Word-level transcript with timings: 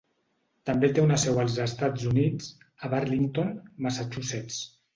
També 0.69 0.89
té 0.93 1.03
una 1.07 1.19
seu 1.23 1.37
als 1.43 1.59
Estats 1.67 2.07
Units, 2.13 2.49
a 2.89 2.93
Burlington 2.97 3.55
(Massachusetts). 3.87 4.61